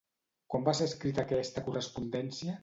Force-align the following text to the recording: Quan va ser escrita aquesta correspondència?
Quan 0.53 0.63
va 0.69 0.73
ser 0.79 0.87
escrita 0.91 1.25
aquesta 1.27 1.65
correspondència? 1.69 2.59